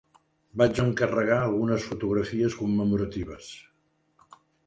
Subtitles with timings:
[0.61, 3.53] Vaig encarregar algunes fotografies commemoratives.